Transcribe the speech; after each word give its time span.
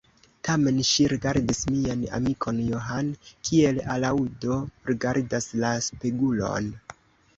Tamen 0.47 0.77
ŝi 0.91 1.03
rigardis 1.11 1.59
mian 1.75 2.01
amikon 2.19 2.63
John, 2.69 3.11
kiel 3.49 3.77
alaŭdo 3.97 4.59
rigardas 4.91 5.49
la 5.65 5.77
spegulon. 5.91 6.77